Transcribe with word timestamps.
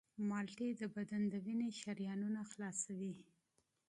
مالټې 0.29 0.69
د 0.81 0.83
بدن 0.95 1.21
د 1.29 1.33
وینې 1.45 1.69
شریانونه 1.81 2.41
خلاصوي. 2.51 3.13